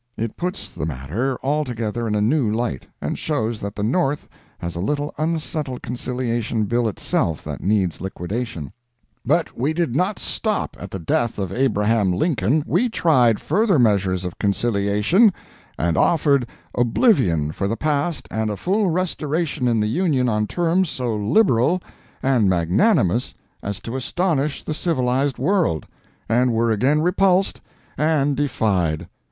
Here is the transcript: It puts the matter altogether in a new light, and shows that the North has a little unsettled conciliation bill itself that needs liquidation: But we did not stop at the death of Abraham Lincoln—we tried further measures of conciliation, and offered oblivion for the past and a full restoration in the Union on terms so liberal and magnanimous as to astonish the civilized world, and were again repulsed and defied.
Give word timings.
It 0.17 0.35
puts 0.35 0.71
the 0.73 0.87
matter 0.87 1.37
altogether 1.43 2.07
in 2.07 2.15
a 2.15 2.21
new 2.23 2.51
light, 2.51 2.87
and 3.03 3.19
shows 3.19 3.59
that 3.59 3.75
the 3.75 3.83
North 3.83 4.27
has 4.57 4.75
a 4.75 4.79
little 4.79 5.13
unsettled 5.19 5.83
conciliation 5.83 6.65
bill 6.65 6.87
itself 6.87 7.43
that 7.43 7.61
needs 7.61 8.01
liquidation: 8.01 8.73
But 9.23 9.55
we 9.55 9.73
did 9.73 9.95
not 9.95 10.17
stop 10.17 10.75
at 10.79 10.89
the 10.89 10.97
death 10.97 11.37
of 11.37 11.51
Abraham 11.51 12.11
Lincoln—we 12.13 12.89
tried 12.89 13.39
further 13.39 13.77
measures 13.77 14.25
of 14.25 14.39
conciliation, 14.39 15.31
and 15.77 15.95
offered 15.95 16.49
oblivion 16.73 17.51
for 17.51 17.67
the 17.67 17.77
past 17.77 18.27
and 18.31 18.49
a 18.49 18.57
full 18.57 18.89
restoration 18.89 19.67
in 19.67 19.79
the 19.79 19.85
Union 19.87 20.27
on 20.27 20.47
terms 20.47 20.89
so 20.89 21.15
liberal 21.15 21.79
and 22.23 22.49
magnanimous 22.49 23.35
as 23.61 23.79
to 23.81 23.95
astonish 23.95 24.63
the 24.63 24.73
civilized 24.73 25.37
world, 25.37 25.85
and 26.27 26.51
were 26.53 26.71
again 26.71 27.03
repulsed 27.03 27.61
and 27.99 28.35
defied. 28.35 29.07